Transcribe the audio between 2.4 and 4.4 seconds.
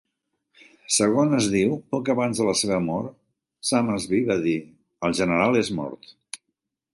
de la seva mort, Summersby va